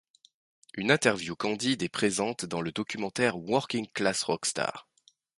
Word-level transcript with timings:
Une 0.73 0.89
interview 0.89 1.35
candide 1.35 1.83
est 1.83 1.87
présente 1.87 2.43
dans 2.45 2.61
le 2.61 2.71
documentaire 2.71 3.37
Working 3.37 3.85
Class 3.93 4.23
Rock 4.23 4.47
Star. 4.47 4.89